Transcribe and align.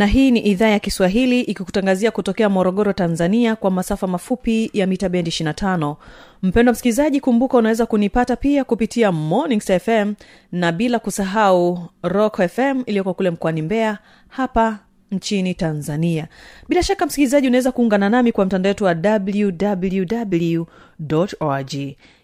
na 0.00 0.06
hii 0.06 0.30
ni 0.30 0.40
idhaa 0.40 0.68
ya 0.68 0.78
kiswahili 0.78 1.40
ikikutangazia 1.40 2.10
kutokea 2.10 2.48
morogoro 2.48 2.92
tanzania 2.92 3.56
kwa 3.56 3.70
masafa 3.70 4.06
mafupi 4.06 4.70
ya 4.72 4.86
mita 4.86 5.08
bendi 5.08 5.30
25 5.30 5.96
mpendo 6.42 6.72
msikilizaji 6.72 7.20
kumbuka 7.20 7.58
unaweza 7.58 7.86
kunipata 7.86 8.36
pia 8.36 8.64
kupitia 8.64 9.12
mornings 9.12 9.72
fm 9.82 10.14
na 10.52 10.72
bila 10.72 10.98
kusahau 10.98 11.88
rock 12.02 12.40
fm 12.48 12.82
iliyoko 12.86 13.14
kule 13.14 13.30
mkoani 13.30 13.62
mbeya 13.62 13.98
hapa 14.28 14.78
nchini 15.10 15.54
tanzania. 15.54 16.28
Bila 16.68 16.82
shaka 16.82 17.06
msikilizaji 17.06 17.46
unaweza 17.48 17.72
kuungana 17.72 18.10
nami 18.10 18.32
kwa 18.32 18.44
mtandao 18.46 18.70
wetu 18.70 18.84
wa 18.84 18.96
www 19.04 20.64
org 21.40 21.74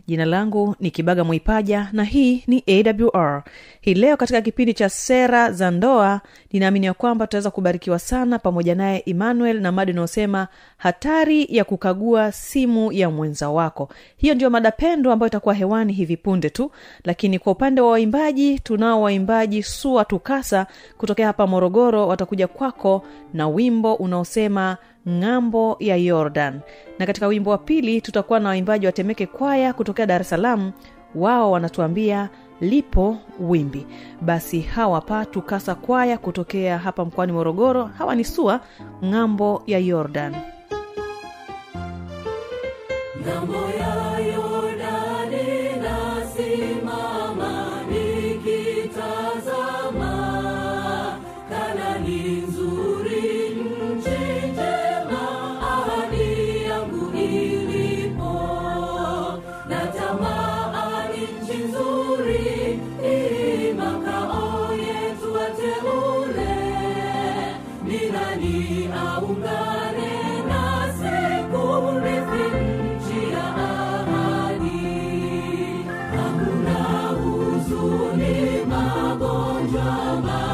jina 0.06 0.24
langu 0.24 0.76
ni 0.80 0.90
kibaga 0.90 1.24
mwaipaja 1.24 1.88
na 1.92 2.04
hii 2.04 2.44
ni 2.46 2.64
awr 2.68 3.42
hii 3.80 3.94
leo 3.94 4.16
katika 4.16 4.40
kipindi 4.40 4.74
cha 4.74 4.88
sera 4.88 5.52
za 5.52 5.70
ndoa 5.70 6.20
ninaamini 6.52 6.86
ya 6.86 6.94
kwamba 6.94 7.26
tutaweza 7.26 7.50
kubarikiwa 7.50 7.98
sana 7.98 8.38
pamoja 8.38 8.74
naye 8.74 9.02
emmanuel 9.06 9.60
na 9.60 9.72
mada 9.72 9.92
inayosema 9.92 10.48
hatari 10.76 11.46
ya 11.50 11.64
kukagua 11.64 12.32
simu 12.32 12.92
ya 12.92 13.10
mwenza 13.10 13.50
wako. 13.50 13.88
Hiyo 14.16 14.34
ndio 14.34 14.50
mada 14.50 14.70
pendo 14.70 15.12
ambayo 15.12 15.28
itakuwa 15.28 15.54
hewani 15.54 15.92
hivi 15.92 16.16
punde 16.16 16.50
tu 16.50 16.70
lakini 17.04 17.38
kwa 17.38 17.52
upande 17.52 17.80
wa 17.80 17.90
waimbaji 17.90 18.58
tunao 18.58 19.02
waimbaji 19.02 19.62
sua 19.62 20.04
tukasa 20.04 20.66
kutokea 20.98 21.26
hapa 21.26 21.46
morogoro 21.46 22.08
watakuja 22.08 22.48
kwako 22.48 23.02
na 23.34 23.48
wimbo 23.48 23.94
unaosema 23.94 24.76
ng'ambo 25.08 25.76
ya 25.80 25.96
yordan 25.96 26.60
na 26.98 27.06
katika 27.06 27.26
wimbo 27.26 27.50
wa 27.50 27.58
pili 27.58 28.00
tutakuwa 28.00 28.40
na 28.40 28.48
waimbaji 28.48 28.86
wa 28.86 28.92
temeke 28.92 29.26
kwaya 29.26 29.72
kutokea 29.72 30.06
dar 30.06 30.20
es 30.20 30.28
salaam. 30.28 30.72
Wao 31.14 31.50
wanatuambia 31.50 32.28
lipo 32.60 33.18
wimbi. 33.40 33.86
Basi 34.20 34.60
hawa 34.60 35.00
pa 35.00 35.24
tukasa 35.24 35.74
kwaya 35.74 36.18
kutokea 36.18 36.78
hapa 36.78 37.04
mkoani 37.04 37.32
morogoro 37.32 37.84
hawa 37.84 38.14
ni 38.14 38.24
sua 38.24 38.60
ng'ambo 39.04 39.62
ya 39.66 39.78
yordan 39.78 40.34
Ng'ambo 43.26 43.56
ya 43.78 43.85
magonjwa, 79.86 80.06
maumivu, 80.06 80.45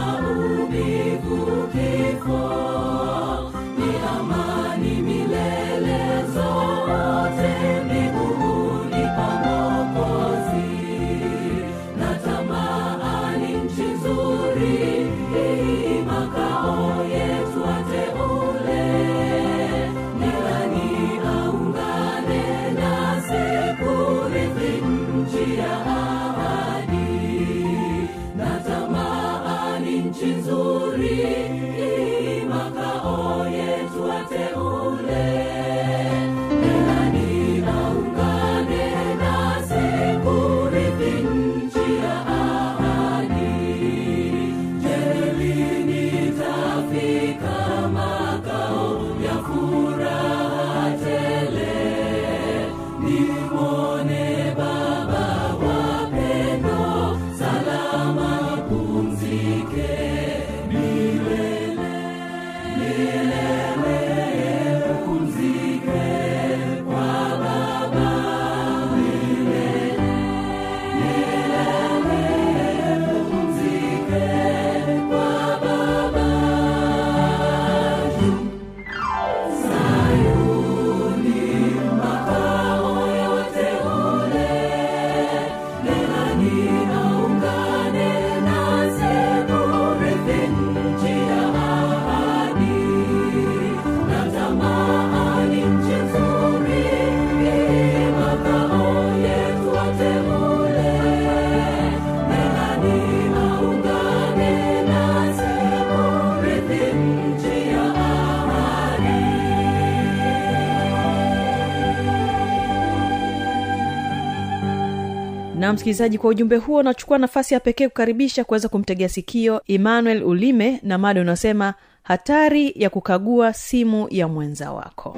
msikilizaji 115.72 116.18
kwa 116.18 116.30
ujumbe 116.30 116.56
huo 116.56 116.82
nachukua 116.82 117.18
nafasi 117.18 117.54
ya 117.54 117.60
pekee 117.60 117.88
kukaribisha 117.88 118.44
kuweza 118.44 118.68
kumtegea 118.68 119.08
sikio 119.08 119.62
emmanuel 119.66 120.22
ulime 120.24 120.80
na 120.82 120.98
mada 120.98 121.20
unasema 121.20 121.74
hatari 122.02 122.72
ya 122.76 122.90
kukagua 122.90 123.52
simu 123.52 124.06
ya 124.10 124.28
mwenza 124.28 124.72
wako. 124.72 125.16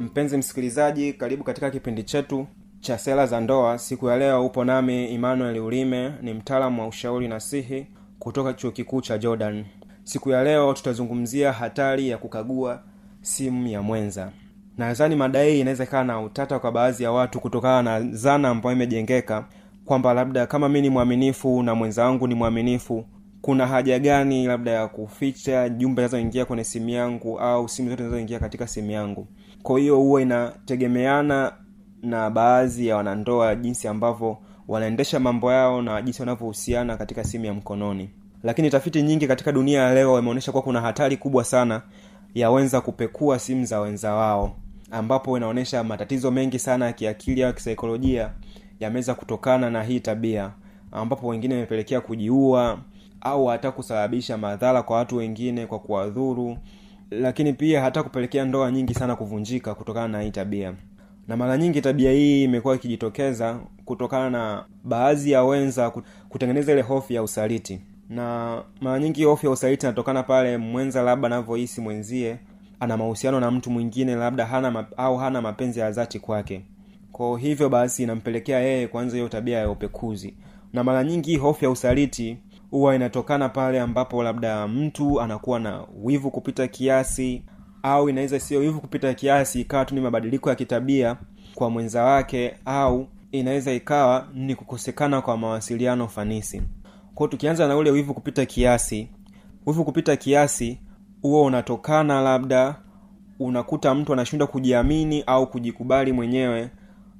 Mpenzi 0.00 0.36
msikilizaji 0.36 1.12
karibu 1.12 1.44
katika 1.44 1.70
kipindi 1.70 2.02
chetu 2.02 2.46
cha 2.82 2.98
sera 2.98 3.26
za 3.26 3.40
ndoa 3.40 3.78
siku 3.78 4.08
ya 4.08 4.16
leo 4.16 4.46
upo 4.46 4.64
nami 4.64 5.14
emmanuel 5.14 5.58
ulime 5.58 6.12
ni 6.22 6.34
mtaalamu 6.34 6.80
wa 6.82 6.88
ushauri 6.88 7.28
nasihi 7.28 7.86
kutoka 8.18 8.52
chuo 8.52 8.70
kikuu 8.70 9.00
cha 9.00 9.18
jordan. 9.18 9.64
Siku 10.04 10.30
ya 10.30 10.44
leo 10.44 10.72
tutazungumzia 10.74 11.52
hatari 11.52 12.08
ya 12.08 12.18
kukagua 12.18 12.82
simu 13.20 13.66
ya 13.66 13.82
mwenza. 13.82 14.30
Nadhani 14.78 15.16
mada 15.16 15.42
hii 15.42 15.60
inaweza 15.60 15.84
ikawa 15.84 16.04
na 16.04 16.20
utata 16.20 16.58
kwa 16.58 16.72
baadhi 16.72 17.04
ya 17.04 17.12
watu 17.12 17.40
kutokana 17.40 17.82
na 18.00 18.10
zana 18.16 18.48
ambayo 18.48 18.76
imejengeka 18.76 19.44
kwamba 19.84 20.14
labda 20.14 20.46
kama 20.46 20.68
mi 20.68 20.80
ni 20.80 20.90
mwaminifu 20.90 21.62
na 21.62 21.74
mwenza 21.74 22.04
wangu 22.04 22.26
ni 22.26 22.34
mwaminifu 22.34 23.04
kuna 23.42 23.66
haja 23.66 23.98
gani 23.98 24.46
labda 24.46 24.70
ya 24.70 24.88
kuficha 24.88 25.68
jumbe 25.68 26.02
zinazoingia 26.02 26.44
kwenye 26.44 26.64
simu 26.64 26.88
yangu 26.88 27.38
au 27.40 27.68
simu 27.68 27.88
zote 27.90 28.02
zinazoingia 28.02 28.38
katika 28.38 28.66
simu 28.66 28.90
yangu? 28.90 29.26
Kwa 29.62 29.78
hiyo 29.80 29.96
huwa 29.96 30.22
inategemeana 30.22 31.52
na 32.02 32.30
baadhi 32.30 32.86
ya 32.86 32.96
wanandoa 32.96 33.54
jinsi 33.54 33.88
ambavyo 33.88 34.38
wanaendesha 34.68 35.20
mambo 35.20 35.52
yao 35.52 35.82
na 35.82 36.02
jinsi 36.02 36.22
wanavyohusiana 36.22 36.96
katika 36.96 37.24
simu 37.24 37.44
ya 37.44 37.54
mkononi. 37.54 38.10
Lakini 38.42 38.70
tafiti 38.70 39.02
nyingi 39.02 39.26
katika 39.26 39.52
dunia 39.52 39.82
ya 39.82 39.94
leo 39.94 40.18
imeonyesha 40.18 40.52
kuwa 40.52 40.62
kuna 40.62 40.80
hatari 40.80 41.16
kubwa 41.16 41.44
sana 41.44 41.82
ya 42.34 42.50
wenza 42.50 42.80
kupekua 42.80 43.38
simu 43.38 43.64
za 43.64 43.80
wenza 43.80 44.12
wao 44.14 44.56
ambapo 44.90 45.36
inaonyesha 45.36 45.84
matatizo 45.84 46.30
mengi 46.30 46.58
sana 46.58 46.86
ya 46.86 46.92
kiakili 46.92 47.44
au 47.44 47.52
kisaikolojia 47.52 48.30
yameweza 48.80 49.14
kutokana 49.14 49.70
na 49.70 49.82
hii 49.82 50.00
tabia 50.00 50.50
ambapo 50.92 51.28
wengine 51.28 51.54
imepelekea 51.54 52.00
kujiua 52.00 52.78
au 53.20 53.46
hata 53.46 53.70
kusababisha 53.70 54.38
madhara 54.38 54.82
kwa 54.82 54.96
watu 54.96 55.16
wengine 55.16 55.66
kwa 55.66 55.78
kuwadhuru 55.78 56.58
lakini 57.10 57.52
pia 57.52 57.82
hata 57.82 58.02
kupelekea 58.02 58.44
ndoa 58.44 58.70
nyingi 58.70 58.94
sana 58.94 59.16
kuvunjika 59.16 59.74
kutokana 59.74 60.08
na 60.08 60.20
hii 60.22 60.30
tabia 60.30 60.74
na 61.28 61.36
mara 61.36 61.58
nyingi 61.58 61.80
tabia 61.80 62.12
hii 62.12 62.44
imekuwa 62.44 62.74
ikijitokeza 62.74 63.60
kutokana 63.84 64.30
na 64.30 64.64
baadhi 64.84 65.30
ya 65.30 65.44
wenza 65.44 65.92
kutengeneza 66.28 66.72
ile 66.72 66.82
hofu 66.82 67.12
ya 67.12 67.22
usaliti. 67.22 67.80
Na 68.08 68.58
mara 68.80 68.98
nyingi 68.98 69.24
hofu 69.24 69.46
ya 69.46 69.52
usaliti 69.52 69.86
inatokana 69.86 70.22
pale 70.22 70.56
mwenza 70.58 71.02
labda 71.02 71.26
anavyohisi 71.26 71.80
mwenzie 71.80 72.36
ana 72.80 72.96
mahusiano 72.96 73.40
na 73.40 73.50
mtu 73.50 73.70
mwingine 73.70 74.14
labda 74.14 74.46
hana 74.46 74.86
au 74.96 75.16
hana 75.16 75.42
mapenzi 75.42 75.80
ya 75.80 75.90
dhati 75.90 76.18
kwake. 76.18 76.64
Kwa 77.12 77.38
hivyo 77.38 77.68
basi 77.68 78.02
inampelekea 78.02 78.60
yeye 78.60 78.86
kuanza 78.88 79.16
hiyo 79.16 79.28
tabia 79.28 79.58
ya 79.58 79.70
upekuzi. 79.70 80.34
Na 80.72 80.84
mara 80.84 81.04
nyingi 81.04 81.36
hofu 81.36 81.64
ya 81.64 81.70
usaliti 81.70 82.38
huwa 82.70 82.94
inatokana 82.94 83.48
pale 83.48 83.80
ambapo 83.80 84.22
labda 84.22 84.68
mtu 84.68 85.20
anakuwa 85.20 85.60
na 85.60 85.84
wivu 86.02 86.30
kupita 86.30 86.68
kiasi 86.68 87.42
au 87.82 88.08
inaweza 88.08 88.40
sio 88.40 88.60
hivyo 88.60 88.80
kupita 88.80 89.14
kiasi 89.14 89.60
ikawa 89.60 89.84
tu 89.84 89.94
ni 89.94 90.00
mabadiliko 90.00 90.50
ya 90.50 90.54
kitabia 90.56 91.16
kwa 91.54 91.70
mwenza 91.70 92.02
wake 92.04 92.54
au 92.64 93.06
inaweza 93.32 93.72
ikawa 93.72 94.28
ni 94.34 94.54
kukosekana 94.54 95.20
kwa 95.22 95.36
mawasiliano 95.36 96.08
fanisi. 96.08 96.62
Kwao 97.14 97.28
tukianza 97.28 97.68
na 97.68 97.76
ule 97.76 97.90
wivu 97.90 98.14
kupita 98.14 98.46
kiasi 98.46 99.08
wivu 99.66 99.84
kupita 99.84 100.16
kiasi 100.16 100.78
huo 101.22 101.44
unatokana 101.44 102.20
labda 102.20 102.74
unakuta 103.38 103.94
mtu 103.94 104.12
anashindwa 104.12 104.46
kujiamini 104.48 105.22
au 105.26 105.46
kujikubali 105.50 106.12
mwenyewe 106.12 106.70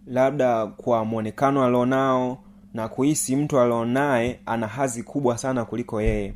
labda 0.07 0.67
kwa 0.67 1.05
mwonekano 1.05 1.65
alionao 1.65 2.39
na 2.75 2.89
kuhisi 2.89 3.37
mtu 3.37 3.61
alionaye 3.61 4.41
ana 4.47 4.67
hazi 4.67 5.03
kubwa 5.03 5.39
sana 5.39 5.65
kuliko 5.65 6.03
yeye. 6.03 6.35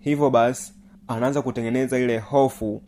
Hivyo 0.00 0.30
basi 0.30 0.72
anaanza 1.08 1.42
kutengeneza 1.42 1.98
ile 1.98 2.18
hofu 2.18 2.82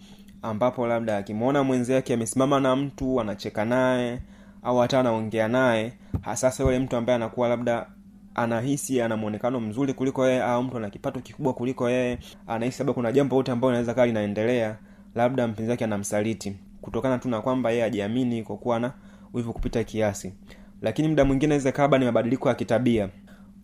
ambapo 0.49 0.87
labda 0.87 1.17
akimwona 1.17 1.63
mwenzake 1.65 2.15
amesimama 2.15 2.61
na 2.61 2.77
mtu 2.77 3.21
anacheka 3.21 3.65
naye 3.65 4.19
au 4.63 4.79
hata 4.79 5.01
anaongea 5.01 5.49
naye 5.49 5.93
hasasa 6.21 6.63
yule 6.65 6.79
mtu 6.79 6.97
ambaye 6.97 7.17
anakuwa 7.17 7.49
labda 7.49 7.87
anahisi 8.35 9.01
ana 9.03 9.17
mwonekano 9.17 9.61
mzuri 9.61 9.95
kuliko 9.95 10.27
yeye 10.29 10.43
au 10.43 10.63
mtu 10.63 10.77
ana 10.77 10.91
kipato 10.91 11.21
kikubwa 11.21 11.53
kuliko 11.55 11.91
yeye 11.91 12.19
anahisi 12.47 12.79
labda 12.79 12.93
kuna 12.93 13.13
jambo 13.13 13.37
lote 13.37 13.53
ambayo 13.53 13.71
inaweza 13.73 13.95
kaa 13.95 14.07
linaendelea 14.07 14.77
labda 15.15 15.49
mpenzi 15.49 15.71
wake 15.71 15.85
anamsaliti. 15.85 16.57
Kutokana 16.83 17.19
tu 17.19 17.29
na 17.29 17.41
kwamba 17.41 17.71
yeye 17.71 17.85
ajiamini 17.85 18.43
kwa 18.43 18.57
kuwa 18.57 18.81
na 18.81 18.93
wivu 19.35 19.53
kupita 19.53 19.85
kiasi. 19.85 20.35
Lakini 20.83 21.09
muda 21.09 21.25
mwingine 21.25 21.47
inaweza 21.55 21.73
kaba 21.73 21.99
ni 21.99 22.05
mabadiliko 22.05 22.49
ya 22.49 22.55
kitabia. 22.55 23.09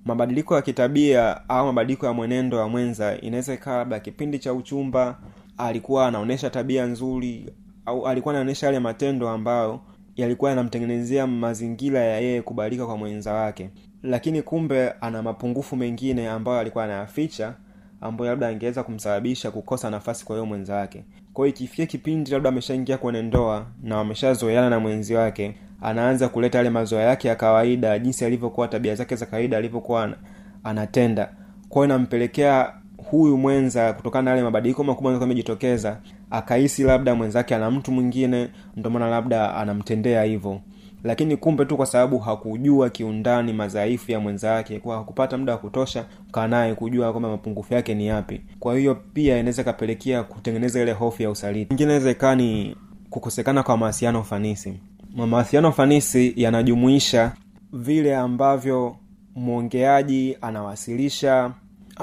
Mabadiliko 0.05 0.57
ya 0.57 0.63
kitabia 0.63 1.49
au 1.49 1.67
mabadiliko 1.67 2.07
ya 2.07 2.13
mwenendo 2.13 2.59
wa 2.59 2.69
mwenza 2.69 3.21
inaweza 3.21 3.55
ikawa 3.55 3.77
labda 3.77 4.01
kipindi 4.01 4.39
cha 4.39 4.53
uchumba 4.55 5.19
alikuwa 5.63 6.07
anaonyesha 6.07 6.51
tabia 6.51 6.87
nzuri 6.87 7.51
au 7.87 8.07
alikuwa 8.07 8.35
anaonyesha 8.35 8.67
yale 8.67 8.79
matendo 8.79 9.29
ambayo 9.29 9.81
yalikuwa 10.17 10.51
yanamtengenezea 10.51 11.27
mazingira 11.27 12.01
ya 12.01 12.21
yeye 12.21 12.43
kubalika 12.43 12.87
kwa 12.87 12.97
mwenza 12.97 13.33
wake. 13.33 13.71
Lakini 14.03 14.43
kumbe 14.43 14.91
ana 15.01 15.23
mapungufu 15.23 15.77
mengine 15.77 16.29
ambayo 16.29 16.59
alikuwa 16.59 16.85
anayaficha 16.85 17.55
ambayo 18.01 18.31
labda 18.31 18.49
angeweza 18.49 18.83
kumsababisha 18.83 19.51
kukosa 19.51 19.91
nafasi 19.91 20.25
kwa 20.25 20.37
hiyo 20.37 20.47
mwenza 20.47 20.75
wake. 20.77 21.05
Kwa 21.33 21.49
ikifikia 21.49 21.87
kipindi 21.87 22.31
labda 22.31 22.49
ameshaingia 22.49 22.99
kwenye 22.99 23.23
ndoa 23.23 23.67
na 23.83 23.97
wameshazoeana 23.97 24.71
na 24.71 24.81
mwenzi 24.81 25.15
wake 25.15 25.55
anaanza 25.83 26.29
kuleta 26.29 26.59
yale 26.59 26.71
mazoea 26.71 27.03
yake 27.05 27.29
ya 27.29 27.37
kawaida 27.37 27.99
jinsi 27.99 28.25
alivyokuwa 28.25 28.69
tabia 28.69 28.95
zake 28.95 29.17
za 29.17 29.27
kawaida 29.27 29.57
alivyokuwa 29.59 30.17
anatenda. 30.65 31.33
Kwao 31.69 31.85
inampelekea 31.85 32.73
huyu 33.11 33.37
mwenza 33.39 33.93
kutokana 33.93 34.23
na 34.23 34.31
yale 34.31 34.43
mabadiliko 34.43 34.85
makubwa 34.85 35.23
amejitokeza 35.23 36.01
akahisi 36.31 36.83
labda 36.83 37.15
mwenzake 37.15 37.55
ana 37.55 37.71
mtu 37.71 37.93
mwingine 37.93 38.49
ndio 38.77 38.91
maana 38.91 39.09
labda 39.11 39.55
anamtendea 39.55 40.23
hivyo. 40.23 40.61
Lakini 41.05 41.37
kumbe 41.37 41.65
tu 41.65 41.77
kwa 41.77 41.87
sababu 41.87 42.19
hakujua 42.19 42.91
kiundani 42.91 43.53
madhaifu 43.53 44.13
ya 44.13 44.21
mwenzake 44.21 44.79
kwa 44.79 44.97
hakupata 44.97 45.39
muda 45.39 45.53
wa 45.53 45.59
kutosha 45.59 46.05
kaa 46.33 46.75
kujua 46.75 47.11
kwamba 47.11 47.29
mapungufu 47.29 47.75
yake 47.75 47.95
ni 47.95 48.07
yapi. 48.07 48.41
Kwa 48.59 48.79
hiyo 48.79 48.95
pia 48.95 49.39
inaweza 49.39 49.63
ikapelekea 49.63 50.23
kutengeneza 50.23 50.83
ile 50.83 50.93
hofu 50.93 51.23
ya 51.23 51.31
usaliti. 51.31 51.73
Ingine 51.73 51.85
inaweza 51.93 52.11
ikaa 52.11 52.35
ni 52.35 52.77
kukosekana 53.11 53.63
kwa 53.63 53.77
mawasiliano 53.77 54.23
fanisi 54.23 54.75
mawasiliano 55.17 55.73
fanisi 55.73 56.33
yanajumuisha 56.37 57.33
vile 57.73 58.17
ambavyo 58.17 58.97
mwongeaji 59.35 60.37
anawasilisha 60.41 61.53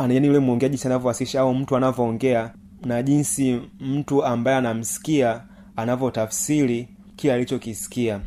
yani 0.02 0.28
yule 0.28 0.40
mwongeaji 0.40 0.80
anavyowasilisha 0.86 1.42
au 1.42 1.54
mtu 1.54 1.76
anavyoongea 1.76 2.54
na 2.86 3.04
jinsi 3.04 3.62
mtu 3.80 4.26
ambaye 4.26 4.58
anamsikia 4.58 5.42
anavyotafsiri 5.76 6.88
kile 7.16 7.34
alichokisikia. 7.34 8.20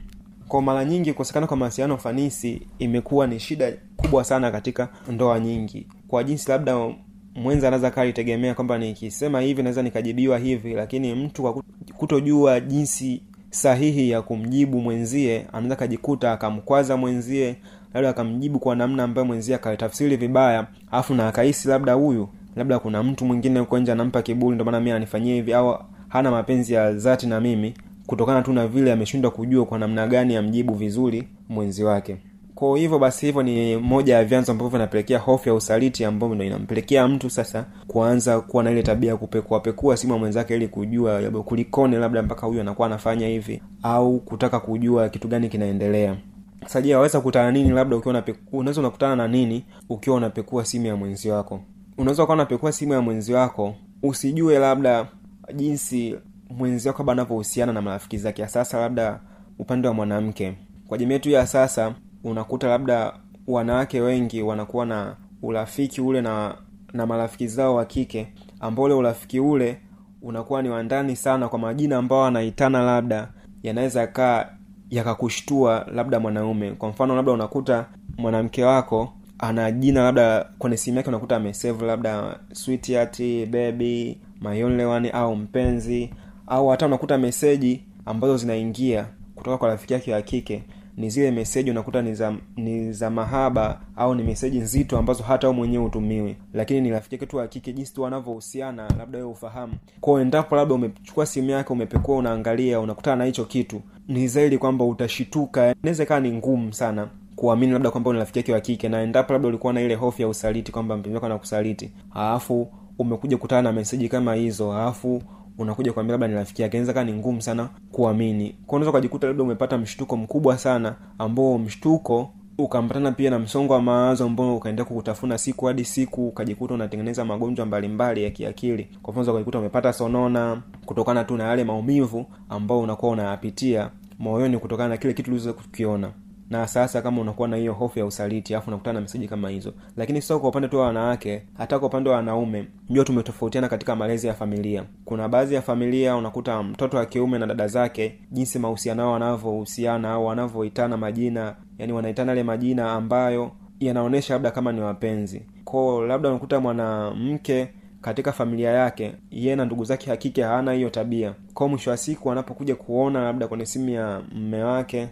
Kwa 0.48 0.62
mara 0.62 0.84
nyingi 0.84 1.12
kukosekana 1.12 1.46
kwa 1.46 1.56
mawasiliano 1.56 1.96
fanisi 1.98 2.62
imekuwa 2.78 3.26
ni 3.26 3.40
shida 3.40 3.72
kubwa 3.96 4.24
sana 4.24 4.50
katika 4.50 4.88
ndoa 5.12 5.40
nyingi. 5.40 5.86
Kwa 6.08 6.24
jinsi 6.24 6.50
labda 6.50 6.90
mwenza 7.34 7.68
anaweza 7.68 7.90
kaa 7.90 8.00
alitegemea 8.02 8.54
kwamba 8.54 8.78
nikisema 8.78 9.40
hivi 9.40 9.62
naweza 9.62 9.82
nikajibiwa 9.82 10.38
hivi 10.38 10.74
lakini 10.74 11.14
mtu 11.14 11.42
kwa 11.42 11.62
kutojua 11.96 12.60
jinsi 12.60 13.22
sahihi 13.50 14.10
ya 14.10 14.22
kumjibu 14.22 14.80
mwenzie 14.80 15.46
anaweza 15.52 15.74
akajikuta 15.74 16.32
akamkwaza 16.32 16.96
mwenzie 16.96 17.56
labda 17.94 18.08
akamjibu 18.10 18.58
kwa 18.58 18.76
namna 18.76 19.02
ambayo 19.04 19.24
mwenzie 19.26 19.54
akatafsiri 19.54 20.16
vibaya 20.16 20.66
afu 20.90 21.14
na 21.14 21.28
akahisi 21.28 21.68
labda 21.68 21.92
huyu 21.92 22.28
labda 22.56 22.78
kuna 22.78 23.02
mtu 23.02 23.24
mwingine 23.24 23.60
huko 23.60 23.78
nje 23.78 23.92
anampa 23.92 24.22
kiburi 24.22 24.54
ndio 24.54 24.64
maana 24.64 24.80
mi 24.80 24.90
ananifanyia 24.90 25.34
hivi 25.34 25.54
au 25.54 25.78
hana 26.08 26.30
mapenzi 26.30 26.74
ya 26.74 26.92
dhati 26.92 27.26
na 27.26 27.40
mimi 27.40 27.74
kutokana 28.06 28.42
tu 28.42 28.52
na 28.52 28.66
vile 28.66 28.92
ameshindwa 28.92 29.30
kujua 29.30 29.66
kwa 29.66 29.78
namna 29.78 30.06
gani 30.06 30.36
amjibu 30.36 30.74
vizuri 30.74 31.28
mwenzi 31.48 31.84
wake. 31.84 32.16
Kwa 32.54 32.78
hivyo 32.78 32.98
basi 32.98 33.26
hivyo 33.26 33.42
ni 33.42 33.76
moja 33.76 34.14
ya 34.16 34.24
vyanzo 34.24 34.52
ambavyo 34.52 34.70
vinapelekea 34.70 35.18
hofu 35.18 35.48
ya 35.48 35.54
usaliti 35.54 36.04
ambayo 36.04 36.34
ndo 36.34 36.44
inampelekea 36.44 37.08
mtu 37.08 37.30
sasa 37.30 37.64
kuanza 37.86 38.40
kuwa 38.40 38.62
na 38.62 38.70
ile 38.70 38.82
tabia 38.82 39.10
ya 39.10 39.16
kupekuapekua 39.16 39.96
simu 39.96 40.12
ya 40.12 40.18
mwenzake 40.18 40.56
ili 40.56 40.68
kujua 40.68 41.20
kulikone 41.44 41.98
labda 41.98 42.22
mpaka 42.22 42.46
huyu 42.46 42.60
anakuwa 42.60 42.86
anafanya 42.86 43.26
hivi 43.28 43.62
au 43.82 44.18
kutaka 44.20 44.60
kujua 44.60 45.08
kitu 45.08 45.28
gani 45.28 45.48
kinaendelea 45.48 46.16
sasa 46.62 46.80
je 46.82 46.94
waweza 46.94 47.18
kukutana 47.18 47.50
nini 47.52 47.70
labda 47.70 47.96
ukiwa 47.96 48.24
unaweza 48.52 48.80
unakutana 48.80 49.16
na 49.16 49.28
nini 49.28 49.64
ukiwa 49.88 50.16
unapekua 50.16 50.64
simu 50.64 50.86
ya 50.86 50.96
mwenzi 50.96 51.30
wako? 51.30 51.60
Unaweza 51.98 52.22
ukawa 52.24 52.34
unapekua 52.34 52.72
simu 52.72 52.92
ya 52.92 53.00
mwenzi 53.00 53.32
wako 53.32 53.74
usijue 54.02 54.58
labda 54.58 55.06
jinsi 55.54 56.16
mwenzi 56.50 56.88
wako 56.88 56.98
labda 57.02 57.12
anavyohusiana 57.12 57.72
na 57.72 57.82
marafiki 57.82 58.18
zake 58.18 58.46
sasa 58.46 58.80
labda 58.80 59.20
upande 59.58 59.88
wa 59.88 59.94
mwanamke. 59.94 60.54
Kwa 60.88 60.98
jamii 60.98 61.12
yetu 61.12 61.30
ya 61.30 61.46
sasa 61.46 61.94
unakuta 62.24 62.68
labda 62.68 63.12
wanawake 63.46 64.00
wengi 64.00 64.42
wanakuwa 64.42 64.86
na 64.86 65.16
urafiki 65.42 66.00
ule 66.00 66.20
na 66.22 66.54
na 66.92 67.06
marafiki 67.06 67.46
zao 67.48 67.74
wa 67.74 67.84
kike 67.84 68.32
ambao 68.60 68.84
ule 68.84 68.94
urafiki 68.94 69.40
ule 69.40 69.80
unakuwa 70.22 70.62
ni 70.62 70.68
wandani 70.68 71.16
sana 71.16 71.48
kwa 71.48 71.58
majina 71.58 71.96
ambao 71.96 72.24
anaitana 72.24 72.82
labda 72.82 73.28
yanaweza 73.62 74.06
kaa 74.06 74.46
yakakushtua 74.90 75.86
labda 75.94 76.20
mwanaume. 76.20 76.70
Kwa 76.72 76.88
mfano 76.88 77.16
labda 77.16 77.32
unakuta 77.32 77.86
mwanamke 78.18 78.64
wako 78.64 79.12
ana 79.38 79.70
jina 79.72 80.02
labda 80.04 80.46
kwenye 80.58 80.76
simu 80.76 80.96
yake 80.96 81.08
unakuta 81.08 81.36
amesave 81.36 81.86
labda 81.86 82.38
sweetheart 82.52 83.18
baby 83.50 84.18
my 84.42 84.64
only 84.64 84.84
one 84.84 85.10
au 85.10 85.36
mpenzi 85.36 86.10
au 86.46 86.68
hata 86.68 86.86
unakuta 86.86 87.18
meseji 87.18 87.84
ambazo 88.06 88.36
zinaingia 88.36 89.06
kutoka 89.34 89.58
kwa 89.58 89.68
rafiki 89.68 89.92
yake 89.92 90.12
wa 90.12 90.22
kike 90.22 90.62
ni 91.00 91.10
zile 91.10 91.30
meseji 91.30 91.70
unakuta 91.70 92.02
ni 92.02 92.14
za 92.14 92.34
ni 92.56 92.92
za 92.92 93.10
mahaba 93.10 93.80
au 93.96 94.14
ni 94.14 94.22
meseji 94.22 94.58
nzito 94.58 94.98
ambazo 94.98 95.22
hata 95.22 95.46
wewe 95.46 95.56
mwenyewe 95.58 95.84
utumiwi 95.84 96.36
lakini 96.54 96.80
ni 96.80 96.90
rafiki 96.90 97.14
yake 97.14 97.26
tu 97.26 97.36
wa 97.36 97.48
kike 97.48 97.72
jinsi 97.72 97.94
tu 97.94 98.02
wanavyohusiana 98.02 98.88
labda 98.98 99.18
wewe 99.18 99.30
ufahamu 99.30 99.72
kwao 100.00 100.20
endapo 100.20 100.56
labda 100.56 100.74
umechukua 100.74 101.26
simu 101.26 101.50
yake 101.50 101.72
umepekua 101.72 102.16
unaangalia 102.16 102.80
unakutana 102.80 103.16
na 103.16 103.24
hicho 103.24 103.44
kitu 103.44 103.82
ni 104.08 104.28
zaidi 104.28 104.58
kwamba 104.58 104.84
utashituka. 104.84 105.74
Inaweza 105.82 106.02
ikawa 106.02 106.20
ni 106.20 106.32
ngumu 106.32 106.72
sana 106.72 107.08
kuamini 107.36 107.72
labda 107.72 107.90
kwamba 107.90 108.12
ni 108.12 108.18
rafiki 108.18 108.38
yake 108.38 108.52
wa 108.52 108.60
kike 108.60 108.88
na 108.88 109.00
endapo 109.02 109.32
labda 109.32 109.48
ulikuwa 109.48 109.72
na 109.72 109.80
ile 109.80 109.94
hofu 109.94 110.22
ya 110.22 110.28
usaliti 110.28 110.72
kwamba 110.72 110.96
mpenzi 110.96 111.14
wako 111.14 111.26
anakusaliti 111.26 111.90
alafu 112.14 112.68
umekuja 112.98 113.36
kutana 113.36 113.62
na 113.62 113.72
meseji 113.72 114.08
kama 114.08 114.34
hizo 114.34 114.72
alafu 114.72 115.22
unakuja 115.62 115.92
kuambia 115.92 116.12
labda 116.12 116.28
ni 116.28 116.34
rafiki 116.34 116.62
yake. 116.62 116.76
Inaweza 116.76 116.92
kaa 116.92 117.04
ni 117.04 117.12
ngumu 117.12 117.42
sana 117.42 117.68
kuamini. 117.92 118.54
Kwa 118.66 118.76
unaweza 118.76 118.90
ukajikuta 118.90 119.26
labda 119.26 119.42
umepata 119.42 119.78
mshtuko 119.78 120.16
mkubwa 120.16 120.58
sana 120.58 120.94
ambao 121.18 121.58
mshtuko 121.58 122.30
ukaambatana 122.58 123.12
pia 123.12 123.30
na 123.30 123.38
msongo 123.38 123.72
wa 123.72 123.82
mawazo 123.82 124.24
ambao 124.24 124.56
ukaendelea 124.56 124.84
kukutafuna 124.88 125.38
siku 125.38 125.66
hadi 125.66 125.84
siku 125.84 126.28
ukajikuta 126.28 126.74
unatengeneza 126.74 127.24
magonjwa 127.24 127.66
mbalimbali 127.66 128.24
ya 128.24 128.30
kiakili. 128.30 128.88
Kwa 129.02 129.12
mfano 129.12 129.30
ukajikuta 129.30 129.58
umepata 129.58 129.92
sonona 129.92 130.62
kutokana 130.86 131.24
tu 131.24 131.36
na 131.36 131.44
yale 131.44 131.64
maumivu 131.64 132.26
ambao 132.48 132.80
unakuwa 132.80 133.12
unayapitia 133.12 133.90
moyoni 134.18 134.58
kutokana 134.58 134.88
na 134.88 134.96
kile 134.96 135.12
kitu 135.12 135.30
ulizo 135.30 135.52
kukiona 135.52 136.10
na 136.50 136.66
sasa 136.66 137.02
kama 137.02 137.20
unakuwa 137.20 137.48
na 137.48 137.56
hiyo 137.56 137.72
hofu 137.72 137.98
ya 137.98 138.06
usaliti 138.06 138.54
alafu 138.54 138.70
unakutana 138.70 138.94
na 138.94 139.00
meseji 139.00 139.28
kama 139.28 139.48
hizo. 139.50 139.72
Lakini 139.96 140.22
sio 140.22 140.40
kwa 140.40 140.48
upande 140.48 140.68
tu 140.68 140.76
wa 140.78 140.86
wanawake 140.86 141.42
hata 141.58 141.78
kwa 141.78 141.88
upande 141.88 142.10
wa 142.10 142.16
wanaume 142.16 142.66
jua 142.90 143.04
tumetofautiana 143.04 143.68
katika 143.68 143.96
malezi 143.96 144.26
ya 144.26 144.34
familia. 144.34 144.84
Kuna 145.04 145.28
baadhi 145.28 145.54
ya 145.54 145.62
familia 145.62 146.16
unakuta 146.16 146.62
mtoto 146.62 146.96
wa 146.96 147.06
kiume 147.06 147.38
na 147.38 147.46
dada 147.46 147.68
zake 147.68 148.18
jinsi 148.30 148.58
mahusiano 148.58 149.02
yao 149.02 149.12
wanavyohusiana 149.12 150.10
au 150.12 150.26
wanavyoitana 150.26 150.96
majina 150.96 151.56
yani 151.78 151.92
wanaitana 151.92 152.32
yale 152.32 152.42
majina 152.42 152.92
ambayo 152.92 153.50
yanaonyesha 153.80 154.34
labda 154.34 154.50
kama 154.50 154.72
ni 154.72 154.80
wapenzi. 154.80 155.42
Kwao 155.64 156.06
labda 156.06 156.28
unakuta 156.28 156.60
mwanamke 156.60 157.68
katika 158.00 158.32
familia 158.32 158.70
yake 158.70 159.12
yeye 159.30 159.56
na 159.56 159.64
ndugu 159.64 159.84
zake 159.84 160.10
hakike 160.10 160.42
hawana 160.42 160.72
hiyo 160.72 160.90
tabia. 160.90 161.34
Kwao 161.54 161.68
mwisho 161.68 161.90
wa 161.90 161.96
siku 161.96 162.32
anapokuja 162.32 162.74
kuona 162.74 163.24
labda 163.24 163.48
kwenye 163.48 163.66
simu 163.66 163.88
ya 163.88 164.22
mme 164.34 164.62
wake 164.62 165.08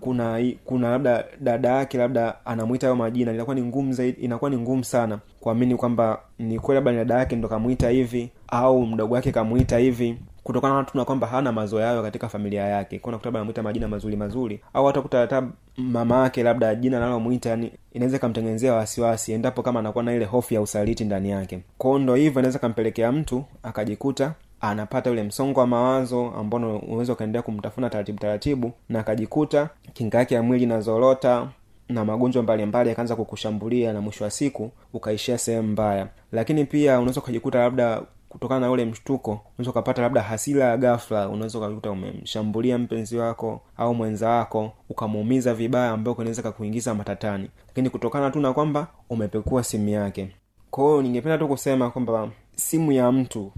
kuna 0.00 0.52
kuna 0.64 0.90
labda 0.90 1.24
dada 1.40 1.68
yake 1.68 1.98
labda 1.98 2.46
anamwita 2.46 2.86
hayo 2.86 2.96
majina 2.96 3.32
inakuwa 3.32 3.54
ni 3.56 3.62
ngumu 3.62 3.92
zaidi 3.92 4.20
inakuwa 4.20 4.50
ni 4.50 4.56
ngumu 4.58 4.84
sana 4.84 5.18
kuamini 5.40 5.76
kwamba 5.76 6.20
ni 6.38 6.58
kweli 6.58 6.74
labda 6.76 6.92
ni 6.92 6.98
dada 6.98 7.14
yake 7.18 7.36
ndo 7.36 7.48
kamwita 7.48 7.88
hivi 7.90 8.30
au 8.48 8.86
mdogo 8.86 9.14
wake 9.14 9.32
kamwita 9.32 9.78
hivi 9.78 10.16
kutokana 10.42 10.74
na 10.74 10.84
tuna 10.84 11.04
kwamba 11.04 11.26
hana 11.26 11.52
mazoea 11.52 11.86
hayo 11.86 12.02
katika 12.02 12.28
familia 12.28 12.62
yake. 12.64 12.98
Kwa 12.98 13.08
unakuta 13.08 13.26
labda 13.28 13.38
anamwita 13.40 13.62
majina 13.62 13.88
mazuri 13.88 14.16
mazuri 14.16 14.60
au 14.74 14.86
hata 14.86 15.02
kuta 15.02 15.48
mama 15.76 16.22
yake 16.22 16.42
labda 16.42 16.74
jina 16.74 16.96
analomwita 16.96 17.50
yani 17.50 17.72
inaweza 17.92 18.16
ikamtengenezea 18.16 18.74
wasiwasi 18.74 19.32
endapo 19.32 19.62
kama 19.62 19.80
anakuwa 19.80 20.04
na 20.04 20.14
ile 20.14 20.24
hofu 20.24 20.54
ya 20.54 20.60
usaliti 20.60 21.04
ndani 21.04 21.30
yake. 21.30 21.60
Kwao 21.78 21.98
ndo 21.98 22.14
hivyo 22.14 22.40
inaweza 22.40 22.58
kampelekea 22.58 23.12
mtu 23.12 23.44
akajikuta 23.62 24.34
anapata 24.62 25.10
ule 25.10 25.22
msongo 25.22 25.60
wa 25.60 25.66
mawazo 25.66 26.26
ambao 26.38 26.76
unaweza 26.78 27.12
ukaendelea 27.12 27.42
kumtafuna 27.42 27.90
taratibu 27.90 28.18
taratibu 28.18 28.72
na 28.88 29.00
akajikuta 29.00 29.68
kinga 29.92 30.18
yake 30.18 30.34
ya 30.34 30.42
mwili 30.42 30.64
inazorota 30.64 31.48
na 31.88 32.04
magonjwa 32.04 32.42
mbalimbali 32.42 32.88
yakaanza 32.88 33.16
kukushambulia 33.16 33.92
na 33.92 34.00
mwisho 34.00 34.24
wa 34.24 34.30
siku 34.30 34.70
ukaishia 34.92 35.38
sehemu 35.38 35.68
mbaya. 35.68 36.08
Lakini 36.32 36.64
pia 36.64 36.98
unaweza 36.98 37.20
ukajikuta 37.20 37.58
labda 37.58 38.02
kutokana 38.28 38.60
na 38.60 38.70
ule 38.70 38.84
mshtuko 38.84 39.30
unaweza 39.58 39.70
ukapata 39.70 40.02
labda 40.02 40.22
hasira 40.22 40.64
ya 40.64 40.76
ghafla 40.76 41.28
unaweza 41.28 41.58
ukakuta 41.58 41.90
umemshambulia 41.90 42.78
mpenzi 42.78 43.16
wako 43.18 43.60
au 43.76 43.94
mwenza 43.94 44.28
wako 44.28 44.72
ukamuumiza 44.88 45.54
vibaya 45.54 45.90
ambayo 45.90 46.14
kunaweza 46.14 46.42
kakuingiza 46.42 46.94
matatani. 46.94 47.50
Lakini 47.68 47.90
kutokana 47.90 48.30
tu 48.30 48.40
na 48.40 48.52
kwamba 48.52 48.86
umepekua 49.10 49.64
simu 49.64 49.88
yake. 49.88 50.28
Kwa 50.70 50.84
hiyo 50.84 51.02
ningependa 51.02 51.38
tu 51.38 51.48
kusema 51.48 51.90
kwamba 51.90 52.30
simu 52.56 52.92
ya 52.92 53.12
mtu 53.12 53.52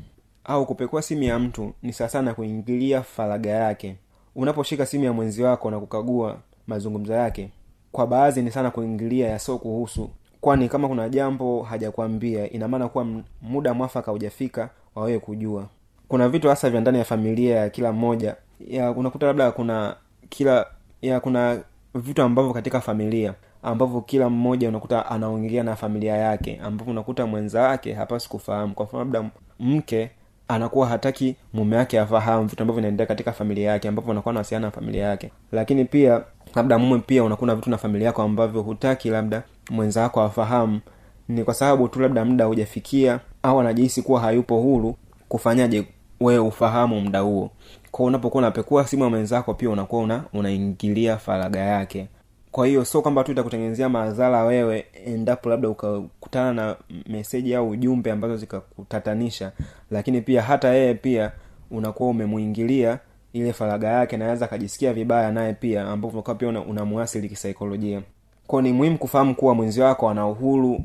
au 0.45 0.67
kupekua 0.67 1.03
simu 1.03 1.23
ya 1.23 1.39
mtu 1.39 1.73
ni 1.83 1.93
sasa 1.93 2.23
na 2.23 2.35
kuingilia 2.35 3.03
faraga 3.03 3.51
yake. 3.51 3.97
Unaposhika 4.37 4.87
simu 4.87 5.05
ya 5.05 5.13
mwenzi 5.13 5.43
wako 5.43 5.71
na 5.71 5.81
kukagua 5.81 6.37
mazungumzo 6.67 7.13
yake 7.13 7.51
kwa 7.93 8.07
baadhi 8.07 8.43
ni 8.43 8.51
sana 8.51 8.71
kuingilia 8.71 9.29
yasio 9.29 9.59
kuhusu 9.59 10.11
kwani 10.41 10.69
kama 10.69 10.89
kuna 10.89 11.09
jambo 11.09 11.63
hajakwambia 11.63 12.51
inamaana 12.51 12.89
kuwa 12.89 13.07
muda 13.43 13.75
mwafaka 13.75 14.11
hujafika 14.13 14.71
wa 14.95 15.03
wewe 15.05 15.19
kujua. 15.19 15.67
Kuna 16.09 16.29
vitu 16.29 16.49
hasa 16.49 16.71
vya 16.71 16.81
ndani 16.81 16.99
ya 16.99 17.05
familia 17.05 17.57
ya 17.57 17.71
kila 17.71 17.93
mmoja 17.93 18.37
unakuta 18.97 19.27
labda 19.27 19.51
kuna 19.53 19.97
kila 20.29 20.67
ya 21.03 21.21
kuna 21.21 21.61
vitu 21.95 22.23
ambavyo 22.23 22.53
katika 22.53 22.81
familia 22.81 23.35
ambavyo 23.63 24.01
kila 24.01 24.29
mmoja 24.31 24.69
unakuta 24.69 25.07
anaongea 25.07 25.63
na 25.63 25.77
familia 25.77 26.17
yake 26.17 26.61
ambapo 26.65 26.91
unakuta 26.91 27.27
mwenza 27.27 27.63
wake 27.63 27.93
hapasi 27.93 28.29
kufahamu. 28.29 28.75
Kwa 28.75 28.85
mfano 28.87 28.99
labda 29.05 29.31
mke 29.61 30.11
anakuwa 30.49 30.87
hataki 30.87 31.37
mume 31.53 31.77
wake 31.77 32.01
afahamu 32.01 32.47
vitu 32.47 32.63
ambavyo 32.63 32.81
vinaendelea 32.81 33.07
katika 33.07 33.33
familia 33.33 33.71
yake 33.71 33.89
ambapo 33.89 34.11
anakuwa 34.11 34.31
anawasiliana 34.33 34.67
na 34.67 34.71
familia 34.71 35.05
yake. 35.07 35.31
Lakini 35.53 35.85
pia 35.85 36.23
labda 36.55 36.79
mume 36.79 36.99
pia 37.07 37.25
unakuwa 37.25 37.47
na 37.47 37.55
vitu 37.55 37.71
na 37.71 37.79
familia 37.79 38.07
yako 38.07 38.23
ambavyo 38.23 38.63
hutaki 38.63 39.11
labda 39.11 39.43
mwenza 39.71 40.03
wako 40.03 40.23
afahamu. 40.23 40.81
Ni 41.29 41.45
kwa 41.45 41.55
sababu 41.55 41.89
tu 41.89 42.01
labda 42.01 42.25
muda 42.25 42.45
hujafikia 42.45 43.21
au 43.43 43.61
anajihisi 43.61 44.03
kuwa 44.03 44.21
hayupo 44.21 44.61
huru 44.61 44.97
kufanyaje 45.29 45.85
wewe 46.21 46.39
ufahamu 46.39 47.01
muda 47.01 47.21
huo. 47.21 47.51
Kwao 47.91 48.07
unapokuwa 48.09 48.39
unapekua 48.39 48.87
simu 48.87 49.05
ya 49.05 49.11
mwenzako 49.11 49.55
pia 49.55 49.71
unakuwa 49.71 50.03
una 50.03 50.25
unaingilia 50.33 51.17
faraga 51.17 51.61
yake 51.61 52.09
kwa 52.55 52.67
hiyo 52.67 52.85
sio 52.85 53.03
kwamba 53.03 53.25
tu 53.25 53.33
itakutengenezea 53.33 53.89
madhara 53.89 54.45
wewe 54.45 54.85
endapo 55.07 55.49
labda 55.51 55.69
ukakutana 55.69 56.53
na 56.53 56.77
meseji 57.07 57.55
au 57.55 57.71
ujumbe 57.71 58.13
ambazo 58.13 58.37
zikakutatanisha 58.37 59.53
lakini 59.91 60.21
pia 60.21 60.43
hata 60.43 60.69
yeye 60.69 60.95
pia 60.95 61.33
unakuwa 61.71 62.11
umemuingilia 62.11 62.99
ile 63.33 63.53
faraga 63.53 63.89
yake 63.89 64.17
naweza 64.17 64.45
akajisikia 64.45 64.93
vibaya 64.93 65.33
naye 65.33 65.53
pia 65.53 65.85
ambapo 65.89 66.35
pia 66.35 66.49
una- 66.49 66.61
unamuasili 66.65 67.29
kisaikolojia. 67.29 68.03
Kwao 68.47 68.63
ni 68.63 68.73
muhimu 68.73 68.99
kufahamu 68.99 69.35
kuwa 69.35 69.55
mwenzi 69.55 69.81
wako 69.81 70.09
ana 70.11 70.27
uhuru 70.27 70.85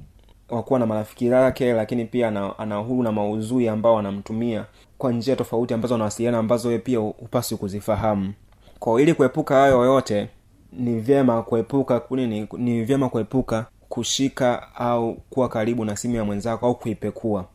wa 0.49 0.63
kuwa 0.63 0.79
na 0.79 0.85
marafiki 0.85 1.29
zake 1.29 1.73
lakini 1.73 2.05
pia 2.05 2.27
ana, 2.57 2.79
uhuru 2.81 3.03
na 3.03 3.11
maudhui 3.11 3.67
ambao 3.67 3.99
anamtumia 3.99 4.65
kwa 4.97 5.11
njia 5.11 5.35
tofauti 5.35 5.73
ambazo 5.73 5.95
anawasiliana 5.95 6.38
ambazo 6.38 6.67
wewe 6.67 6.79
pia 6.79 6.99
hupaswi 6.99 7.57
kuzifahamu. 7.57 8.33
Kwao 8.79 8.99
ili 8.99 9.13
kuepuka 9.13 9.55
hayo 9.55 9.85
yote 9.85 10.29
ni 10.73 10.99
vyema 10.99 11.41
kuepuka 11.43 12.01
ni, 12.11 12.47
ni 12.57 12.83
vyema 12.83 13.09
kuepuka 13.09 13.65
kushika 13.89 14.75
au 14.75 15.13
kuwa 15.29 15.49
karibu 15.49 15.85
na 15.85 15.95
simu 15.97 16.15
ya 16.15 16.25
mwenzako 16.25 16.65
au 16.65 16.75
kuipekua. 16.75 17.45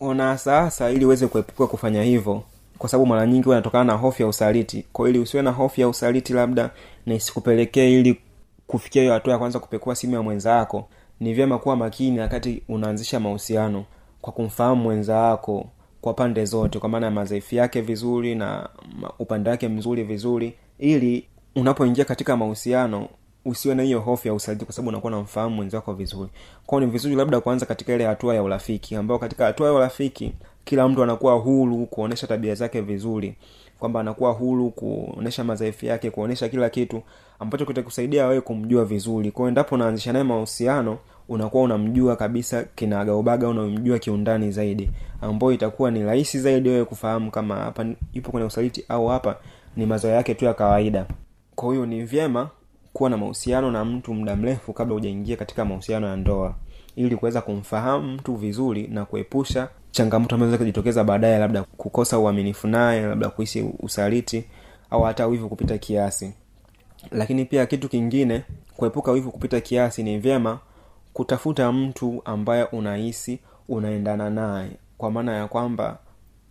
Ona 0.00 0.38
sasa 0.38 0.90
ili 0.90 1.04
uweze 1.04 1.26
kuepuka 1.26 1.66
kufanya 1.66 2.02
hivyo 2.02 2.42
kwa 2.78 2.88
sababu 2.88 3.06
mara 3.06 3.26
nyingi 3.26 3.48
unatokana 3.48 3.84
na 3.84 3.92
hofu 3.92 4.22
ya 4.22 4.28
usaliti. 4.28 4.84
Kwa 4.92 5.08
ili 5.08 5.18
usiwe 5.18 5.42
na 5.42 5.50
hofu 5.50 5.80
ya 5.80 5.88
usaliti 5.88 6.32
labda 6.32 6.70
na 7.06 7.14
isikupelekee 7.14 8.00
ili 8.00 8.20
kufikia 8.66 9.02
hiyo 9.02 9.14
hatua 9.14 9.32
ya 9.32 9.38
kwanza 9.38 9.58
kupekua 9.58 9.94
simu 9.94 10.14
ya 10.14 10.22
mwenza 10.22 10.54
wako 10.54 10.88
ni 11.20 11.34
vyema 11.34 11.58
kuwa 11.58 11.76
makini 11.76 12.18
wakati 12.20 12.62
unaanzisha 12.68 13.20
mahusiano 13.20 13.84
kwa 14.20 14.32
kumfahamu 14.32 14.82
mwenza 14.82 15.16
wako 15.16 15.66
kwa 16.00 16.14
pande 16.14 16.44
zote 16.44 16.78
kwa 16.78 16.88
maana 16.88 17.06
ya 17.06 17.12
madhaifu 17.12 17.54
yake 17.54 17.80
vizuri 17.80 18.34
na 18.34 18.68
upande 19.18 19.50
wake 19.50 19.68
mzuri 19.68 20.02
vizuri 20.02 20.54
ili 20.78 21.28
unapoingia 21.56 22.04
katika 22.04 22.36
mahusiano 22.36 23.08
usiwe 23.44 23.74
na 23.74 23.82
hiyo 23.82 24.00
hofu 24.00 24.28
ya 24.28 24.34
usaliti 24.34 24.64
kwa 24.64 24.74
sababu 24.74 24.88
unakuwa 24.88 25.12
unamfahamu 25.12 25.56
mwenzako 25.56 25.92
vizuri. 25.94 26.30
Kwao 26.66 26.80
ni 26.80 26.86
vizuri 26.86 27.14
labda 27.14 27.40
kuanza 27.40 27.66
katika 27.66 27.94
ile 27.94 28.04
hatua 28.06 28.34
ya 28.34 28.42
urafiki 28.42 28.96
ambao 28.96 29.18
katika 29.18 29.44
hatua 29.44 29.66
ya 29.66 29.72
urafiki 29.72 30.32
kila 30.64 30.88
mtu 30.88 31.02
anakuwa 31.02 31.34
huru 31.34 31.86
kuonesha 31.86 32.26
tabia 32.26 32.54
zake 32.54 32.80
vizuri. 32.80 33.34
Kwamba 33.78 34.00
anakuwa 34.00 34.32
huru 34.32 34.70
kuonesha 34.70 35.44
madhaifu 35.44 35.86
yake 35.86 36.10
kuonesha 36.10 36.48
kila 36.48 36.70
kitu 36.70 37.02
ambacho 37.38 37.66
kitakusaidia 37.66 38.26
wewe 38.26 38.40
kumjua 38.40 38.84
vizuri. 38.84 39.30
Kwao 39.30 39.48
endapo 39.48 39.74
unaanzisha 39.74 40.12
naye 40.12 40.24
mahusiano 40.24 40.98
unakuwa 41.28 41.62
unamjua 41.62 42.16
kabisa 42.16 42.64
kinagaubaga 42.74 43.48
unamjua 43.48 43.98
kiundani 43.98 44.52
zaidi 44.52 44.90
ambayo 45.20 45.52
itakuwa 45.52 45.90
ni 45.90 46.02
rahisi 46.04 46.40
zaidi 46.40 46.68
wewe 46.68 46.84
kufahamu 46.84 47.30
kama 47.30 47.56
hapa 47.56 47.86
yupo 48.12 48.30
kwenye 48.30 48.46
usaliti 48.46 48.84
au 48.88 49.06
hapa 49.06 49.36
ni 49.76 49.86
mazoea 49.86 50.14
yake 50.14 50.34
tu 50.34 50.44
ya 50.44 50.54
kawaida 50.54 51.06
kwa 51.58 51.72
hiyo 51.72 51.86
ni 51.86 52.02
vyema 52.04 52.50
kuwa 52.92 53.10
na 53.10 53.16
mahusiano 53.16 53.70
na 53.70 53.84
mtu 53.84 54.14
muda 54.14 54.36
mrefu 54.36 54.72
kabla 54.72 54.94
hujaingia 54.94 55.36
katika 55.36 55.64
mahusiano 55.64 56.06
ya 56.06 56.16
ndoa 56.16 56.54
ili 56.96 57.16
kuweza 57.16 57.40
kumfahamu 57.40 58.12
mtu 58.12 58.34
vizuri 58.34 58.86
na 58.86 59.04
kuepusha 59.04 59.68
changamoto 59.90 60.34
ambazo 60.34 60.52
zikajitokeza 60.52 61.04
baadaye 61.04 61.38
labda 61.38 61.62
kukosa 61.62 62.18
uaminifu 62.18 62.66
naye 62.68 63.02
labda 63.06 63.28
kuishi 63.28 63.70
usaliti 63.80 64.44
au 64.90 65.02
hata 65.02 65.26
wivu 65.26 65.48
kupita 65.48 65.78
kiasi. 65.78 66.32
Lakini 67.10 67.44
pia 67.44 67.66
kitu 67.66 67.88
kingine 67.88 68.42
kuepuka 68.76 69.12
wivu 69.12 69.30
kupita 69.30 69.60
kiasi 69.60 70.02
ni 70.02 70.18
vyema 70.18 70.58
kutafuta 71.12 71.72
mtu 71.72 72.22
ambaye 72.24 72.64
unahisi 72.64 73.38
unaendana 73.68 74.30
naye. 74.30 74.70
Kwa 74.98 75.10
maana 75.10 75.36
ya 75.36 75.48
kwamba 75.48 75.98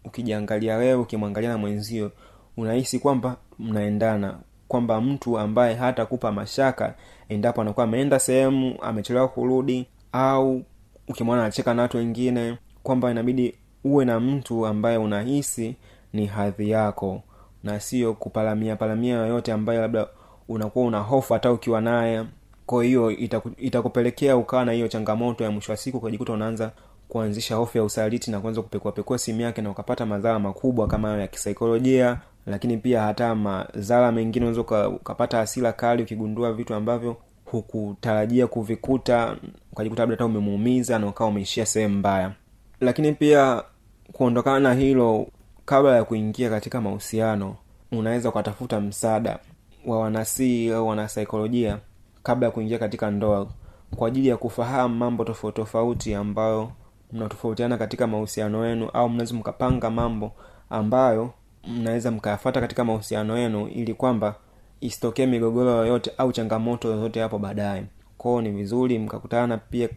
ukijiangalia 0.06 0.78
wewe 0.78 0.94
ukimwangalia 1.02 1.50
na 1.50 1.58
mwenzio 1.58 2.12
unahisi 2.58 3.00
kwamba 3.00 3.38
mnaendana 3.60 4.38
kwamba 4.68 5.02
mtu 5.02 5.40
ambaye 5.40 5.76
hatakupa 5.76 6.32
mashaka 6.32 6.94
endapo 7.30 7.62
anakuwa 7.62 7.84
ameenda 7.84 8.20
sehemu 8.20 8.76
amechelewa 8.82 9.28
kurudi 9.28 9.88
au 10.12 10.62
ukimwona 11.08 11.42
anacheka 11.42 11.74
na 11.74 11.82
watu 11.82 11.98
wengine 11.98 12.58
kwamba 12.84 13.12
inabidi 13.12 13.56
uwe 13.84 14.06
na 14.06 14.20
mtu 14.20 14.66
ambaye 14.66 14.98
unahisi 14.98 15.76
ni 16.14 16.26
hadhi 16.26 16.70
yako 16.70 17.22
na 17.64 17.80
sio 17.80 18.14
kupalamia 18.14 18.76
palamia 18.76 19.16
yoyote 19.16 19.52
ambayo 19.52 19.82
labda 19.82 20.08
unakuwa 20.50 20.86
una 20.86 21.00
hofu 21.00 21.34
hata 21.34 21.52
ukiwa 21.52 21.82
naye. 21.82 22.26
Kwa 22.66 22.84
hiyo 22.84 23.12
itaku, 23.12 23.50
itakupelekea 23.58 24.38
ukawa 24.38 24.66
na 24.66 24.72
hiyo 24.72 24.88
changamoto 24.88 25.44
ya 25.44 25.52
mwisho 25.52 25.72
wa 25.72 25.78
siku 25.78 25.98
ukajikuta 25.98 26.34
unaanza 26.34 26.72
kuanzisha 27.08 27.56
hofu 27.56 27.78
ya 27.78 27.84
usaliti 27.84 28.32
na 28.32 28.40
kuanza 28.40 28.62
kupekuapekua 28.62 29.18
simu 29.18 29.42
yake 29.42 29.62
na 29.62 29.70
ukapata 29.72 30.06
madhara 30.06 30.40
makubwa 30.40 30.88
kama 30.88 31.08
hayo 31.08 31.20
ya 31.22 31.28
kisaikolojia 31.28 32.20
lakini 32.48 32.78
pia 32.78 33.02
hata 33.02 33.36
madhara 33.36 34.12
mengine 34.12 34.46
unaweza 34.46 34.88
ukapata 34.90 35.38
hasira 35.38 35.74
kali 35.74 36.04
ukigundua 36.04 36.54
vitu 36.54 36.74
ambavyo 36.74 37.18
hukutarajia 37.46 38.48
kuvikuta 38.48 39.38
ukajikuta 39.72 40.02
labda 40.02 40.14
hata 40.16 40.26
umemuumiza 40.26 41.00
na 41.00 41.08
ukawa 41.08 41.30
umeishia 41.30 41.66
sehemu 41.66 41.96
mbaya. 41.98 42.32
Lakini 42.80 43.14
pia 43.14 43.64
kuondokana 44.12 44.60
na 44.60 44.74
hilo 44.74 45.28
kabla 45.66 45.96
ya 45.96 46.04
kuingia 46.04 46.50
katika 46.50 46.82
mahusiano 46.82 47.56
unaweza 47.92 48.30
ukatafuta 48.30 48.82
msaada 48.82 49.40
wa 49.86 50.00
wanasii 50.00 50.70
au 50.70 50.88
wanasaikolojia 50.88 51.80
kabla 52.24 52.46
ya 52.48 52.52
kuingia 52.52 52.80
katika 52.80 53.12
ndoa 53.12 53.48
kwa 53.96 54.08
ajili 54.08 54.28
ya 54.28 54.38
kufahamu 54.38 54.96
mambo 54.96 55.24
tofauti 55.24 55.56
tofauti 55.56 56.14
ambayo 56.16 56.72
mnatofautiana 57.14 57.78
katika 57.78 58.08
mahusiano 58.08 58.66
yenu 58.66 58.90
au 58.90 59.10
mnaweza 59.10 59.36
mkapanga 59.36 59.90
mambo 59.90 60.32
ambayo 60.70 61.34
mnaweza 61.68 62.12
mkayafata 62.12 62.62
katika 62.62 62.86
mahusiano 62.86 63.38
yenu 63.38 63.68
ili 63.68 63.94
kwamba 63.94 64.36
isitokee 64.82 65.26
migogoro 65.26 65.72
yoyote 65.72 66.12
au 66.18 66.32
changamoto 66.32 66.88
yoyote 66.92 67.22
hapo 67.22 67.40
baadaye. 67.40 67.84
Kwao 68.18 68.42
ni 68.42 68.50
vizuri 68.52 69.00
mkakutana 69.00 69.58
pia 69.58 69.90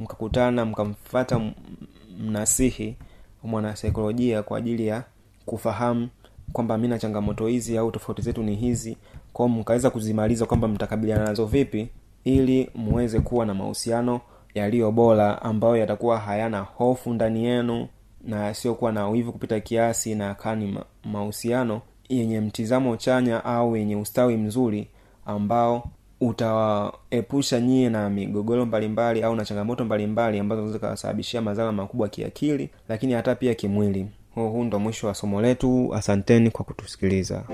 mkakutana 0.00 0.64
mkamfata 0.64 1.40
mnasihi 2.18 2.96
mwanasaikolojia 3.42 4.42
kwa 4.42 4.58
ajili 4.58 4.86
ya 4.86 5.04
kufahamu 5.46 6.08
kwamba 6.52 6.78
mi 6.78 6.88
na 6.88 6.98
changamoto 6.98 7.46
hizi 7.46 7.78
au 7.78 7.90
tofauti 7.90 8.22
zetu 8.22 8.42
ni 8.42 8.56
hizi. 8.56 8.96
Kwao 9.32 9.48
mkaweza 9.48 9.90
kuzimaliza 9.90 10.46
kwamba 10.46 10.68
mtakabiliana 10.68 11.24
nazo 11.24 11.46
vipi 11.46 11.88
ili 12.24 12.70
muweze 12.74 13.20
kuwa 13.20 13.46
na 13.46 13.54
mahusiano 13.54 14.20
yaliyo 14.54 14.92
bora 14.92 15.42
ambayo 15.42 15.76
yatakuwa 15.76 16.18
hayana 16.18 16.60
hofu 16.60 17.14
ndani 17.14 17.44
yenu 17.44 17.88
na 18.24 18.44
yasiyokuwa 18.44 18.92
na 18.92 19.08
wivu 19.08 19.32
kupita 19.32 19.60
kiasi 19.60 20.14
na 20.14 20.34
kani 20.34 20.66
ni 20.66 20.78
mahusiano 21.04 21.80
yenye 22.08 22.40
mtizamo 22.40 22.96
chanya 22.96 23.44
au 23.44 23.76
yenye 23.76 23.96
ustawi 23.96 24.36
mzuri 24.36 24.88
ambao 25.26 25.84
utawaepusha 26.20 27.60
nyie 27.60 27.88
na 27.90 28.10
migogoro 28.10 28.66
mbalimbali 28.66 29.22
au 29.22 29.36
na 29.36 29.44
changamoto 29.44 29.84
mbalimbali 29.84 30.38
ambazo 30.38 30.60
zinaweza 30.60 30.78
zikawasababishia 30.78 31.42
madhara 31.42 31.72
makubwa 31.72 32.08
kiakili 32.08 32.70
lakini 32.88 33.12
hata 33.12 33.34
pia 33.34 33.54
kimwili. 33.54 34.06
Huu 34.34 34.64
ndo 34.64 34.78
mwisho 34.78 35.06
wa 35.06 35.14
somo 35.14 35.40
letu. 35.42 35.94
Asanteni 35.94 36.50
kwa 36.50 36.64
kutusikiliza 36.64 37.44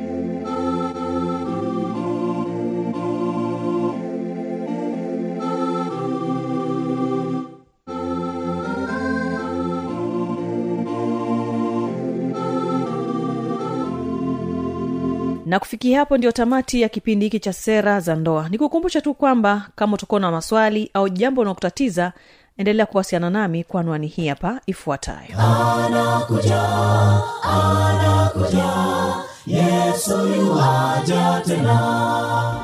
na 15.49 15.59
kufikia 15.59 15.99
hapo 15.99 16.17
ndio 16.19 16.33
tamati 16.33 16.81
ya 16.81 16.89
kipindi 16.89 17.27
hiki 17.27 17.41
cha 17.41 17.53
sera 17.53 18.01
za 18.01 18.15
ndoa. 18.15 18.49
Nikukumbusha 18.49 19.01
tu 19.01 19.15
kwamba 19.15 19.69
kama 19.77 19.95
utakuwa 19.95 20.21
na 20.21 20.31
maswali 20.31 20.91
au 20.95 21.09
jambo 21.09 21.41
unaokutatiza 21.41 22.13
endelea 22.57 22.87
kuwasiliana 22.87 23.31
nami 23.31 23.65
kwa 23.65 23.81
anwani 23.81 24.07
hii 24.07 24.29
hapa 24.29 24.61
ifuatayo. 24.67 25.29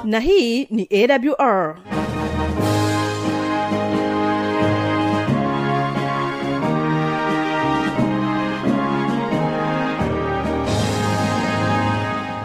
Na 0.05 0.21
hii 0.21 0.65
ni 0.71 0.89
awr 0.93 1.77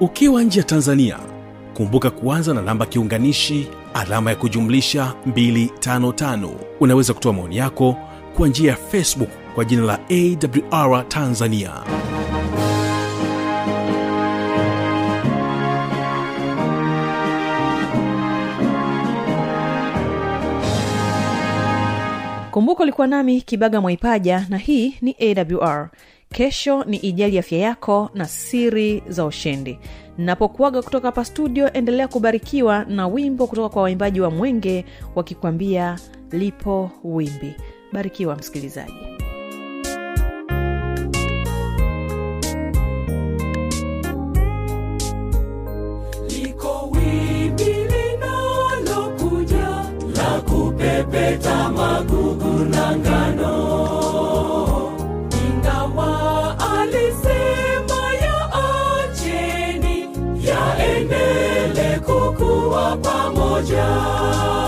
ukiwa 0.00 0.42
nje 0.42 0.58
ya 0.60 0.64
tanzania 0.66 1.18
kumbuka 1.74 2.10
kuanza 2.10 2.54
na 2.54 2.62
namba 2.62 2.86
kiunganishi 2.86 3.68
alama 3.94 4.30
ya 4.30 4.36
kujumlisha 4.36 5.14
255 5.28 6.48
unaweza 6.80 7.14
kutoa 7.14 7.32
maoni 7.32 7.56
yako 7.56 7.96
kwa 8.36 8.48
njia 8.48 8.70
ya 8.70 8.76
facebook 8.76 9.30
kwa 9.54 9.64
jina 9.64 9.82
la 9.82 9.98
awr 10.10 11.08
tanzania. 11.08 11.72
Kumbuka 22.50 22.82
ulikuwa 22.82 23.06
nami 23.06 23.40
kibaga 23.40 23.80
mwaipaja 23.80 24.46
na 24.48 24.58
hii 24.58 24.94
ni 25.00 25.16
awr 25.20 25.88
kesho 26.32 26.84
ni 26.84 26.96
ijali 26.96 27.38
afya 27.38 27.58
yako 27.58 28.10
na 28.14 28.24
siri 28.28 29.02
za 29.08 29.24
ushindi. 29.24 29.78
Napokuaga 30.18 30.82
kutoka 30.82 31.08
hapa 31.08 31.24
studio 31.24 31.72
endelea 31.72 32.08
kubarikiwa 32.08 32.84
na 32.84 33.06
wimbo 33.08 33.46
kutoka 33.46 33.68
kwa 33.68 33.82
waimbaji 33.82 34.20
wa 34.20 34.30
mwenge 34.30 34.84
wakikwambia 35.14 35.98
lipo 36.32 36.90
wimbi. 37.04 37.54
Barikiwa 37.92 38.36
msikilizaji 38.36 38.92
pamoja 63.56 63.84
ngano 63.88 64.65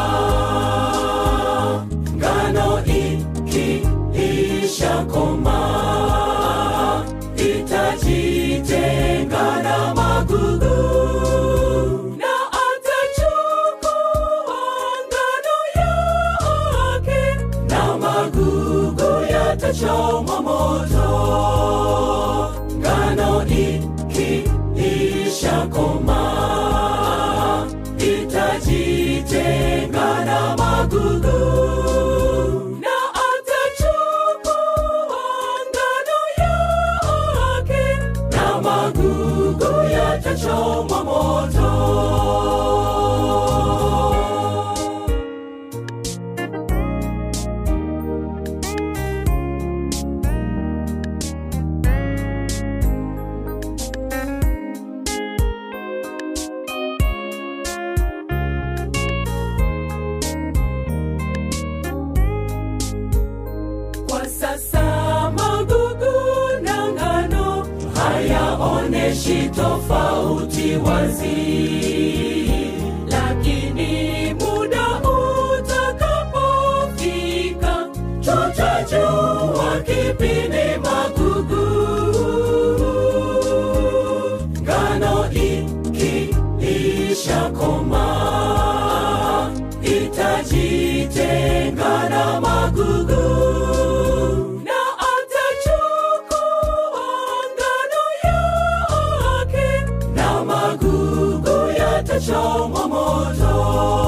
choma 102.21 102.89
moto 102.89 104.08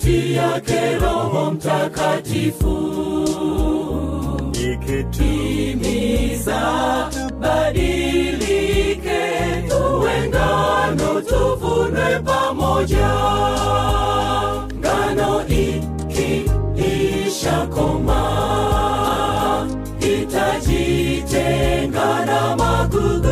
sauti 0.00 0.34
yake 0.34 0.98
Roho 0.98 1.50
Mtakatifu 1.50 2.76
ikituhimiza 4.72 6.60
badilike, 7.40 9.20
tuwe 9.68 10.28
ngano 10.28 11.20
tuvune 11.20 12.18
pamoja. 12.24 13.10
Ngano 14.78 15.42
ikiishakoma 15.48 18.20
itajitenga 20.00 22.26
na 22.26 22.56
magugu 22.56 23.29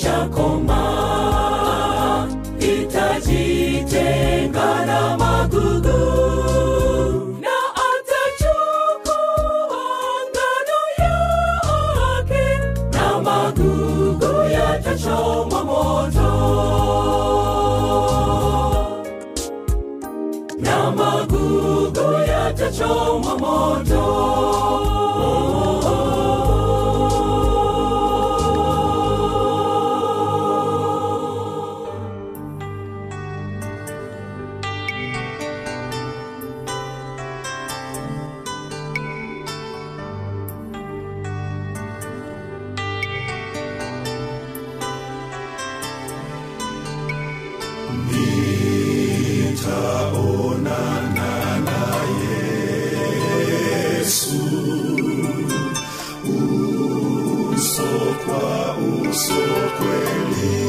chakoma 0.00 0.77
solo 59.18 59.72
quelli 59.78 60.67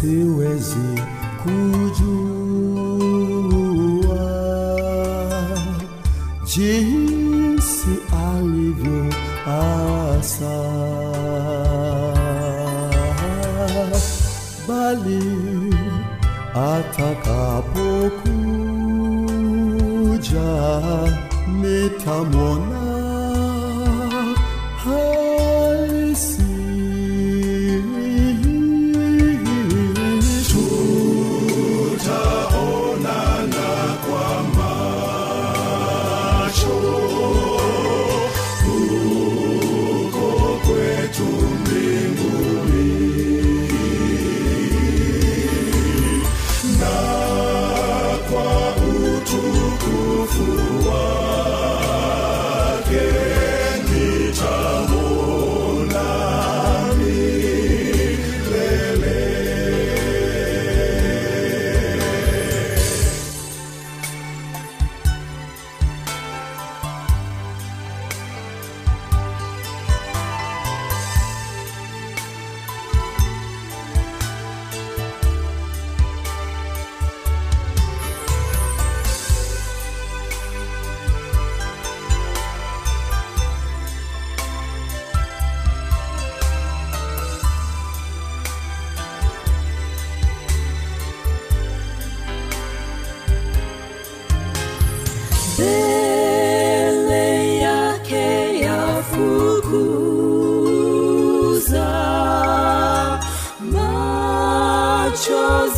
seu 0.00 0.42
execúdio. 0.42 2.17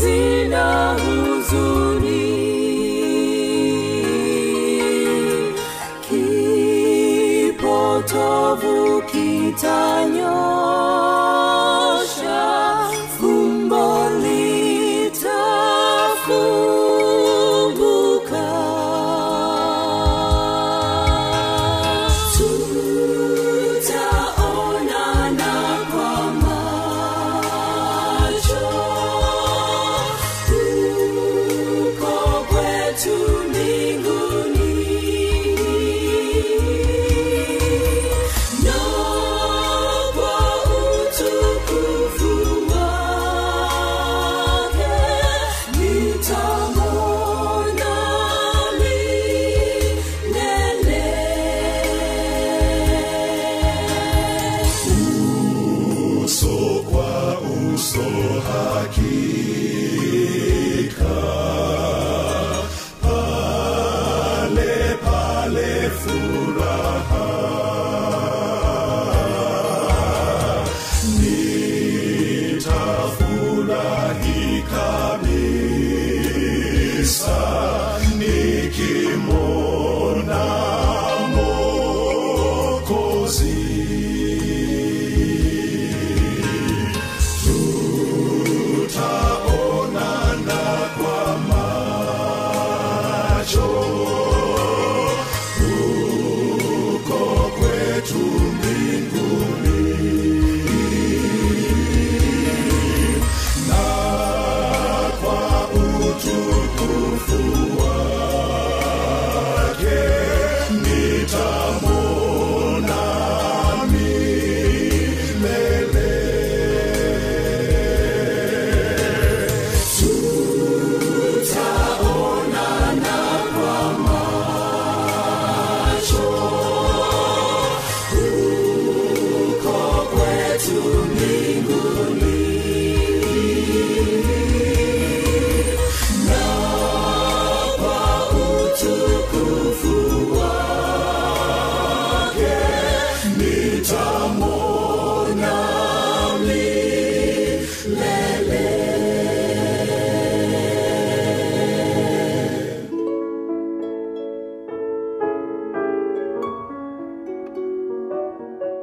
hazina 0.00 0.96
huzuni. 1.00 2.30
Kipotovu 7.60 9.02
kitanyo. 9.02 10.49